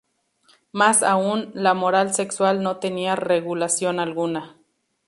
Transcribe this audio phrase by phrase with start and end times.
[0.71, 4.57] Más aún, la moral sexual no tenía regulación alguna.